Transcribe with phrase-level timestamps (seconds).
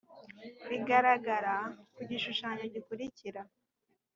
[0.69, 1.55] bigaragara
[1.93, 3.41] ku gishushanyo gikurikira